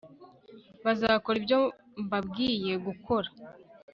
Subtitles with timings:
[0.85, 1.59] bazakora ibyo
[2.03, 3.29] mbabwiye gukora